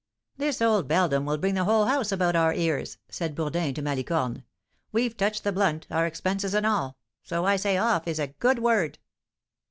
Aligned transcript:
"This 0.37 0.63
old 0.63 0.87
beldam 0.87 1.25
will 1.27 1.37
bring 1.37 1.53
the 1.53 1.65
whole 1.65 1.85
house 1.85 2.11
about 2.11 2.35
our 2.35 2.55
ears," 2.55 2.97
said 3.07 3.35
Bourdin 3.35 3.75
to 3.75 3.83
Malicorne; 3.83 4.43
"we've 4.91 5.15
touched 5.15 5.43
the 5.43 5.51
blunt, 5.51 5.85
our 5.91 6.07
expenses 6.07 6.55
and 6.55 6.65
all, 6.65 6.97
so 7.21 7.45
I 7.45 7.55
say 7.55 7.77
'Off' 7.77 8.07
is 8.07 8.17
a 8.17 8.25
good 8.25 8.57
word." 8.57 8.97